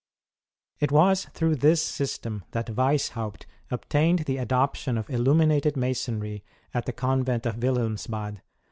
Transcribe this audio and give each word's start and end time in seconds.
It 0.79 0.91
was 0.91 1.25
through 1.25 1.57
this 1.57 1.79
system 1.79 2.43
that 2.53 2.73
Weishaupt 2.75 3.45
obtained 3.69 4.25
the 4.25 4.37
adoption 4.37 4.97
of 4.97 5.07
illuminated 5.11 5.77
Masonry 5.77 6.43
at 6.73 6.87
the 6.87 6.91
convent 6.91 7.45
of 7.45 7.57
Wilhelmsbad. 7.57 8.41